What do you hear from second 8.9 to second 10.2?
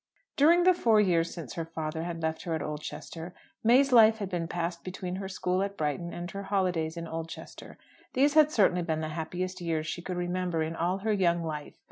the happiest years she could